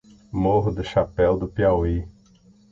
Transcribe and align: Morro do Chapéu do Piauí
Morro 0.31 0.71
do 0.73 0.83
Chapéu 0.83 1.37
do 1.37 1.47
Piauí 1.47 2.07